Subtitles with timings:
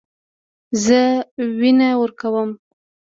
[0.83, 1.01] زه
[1.59, 2.49] وینه ورکوم.